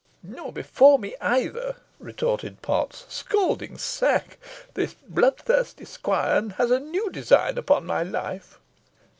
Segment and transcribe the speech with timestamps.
[0.23, 4.39] "Nor before me either," retorted Potts, "Scalding sack!
[4.73, 8.57] This bloodthirsty squire has a new design upon my life!"